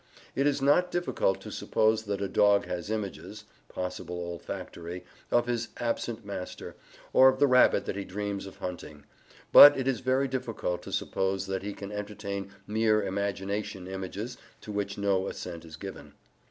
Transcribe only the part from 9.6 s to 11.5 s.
it is very difficult to suppose